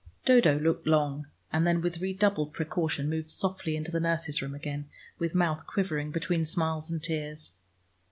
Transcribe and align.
Dodo 0.25 0.57
looked 0.57 0.87
long, 0.87 1.27
and 1.53 1.67
then 1.67 1.79
with 1.79 2.01
redoubled 2.01 2.53
precaution 2.55 3.07
moved 3.07 3.29
softly 3.29 3.75
into 3.75 3.91
the 3.91 3.99
nurse's 3.99 4.41
room 4.41 4.55
again, 4.55 4.89
with 5.19 5.35
mouth 5.35 5.67
quivering 5.67 6.09
between 6.09 6.43
smiles 6.43 6.89
and 6.89 7.03
tears. 7.03 7.51